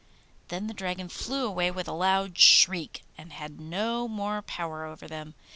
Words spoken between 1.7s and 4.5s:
a loud shriek, and had no more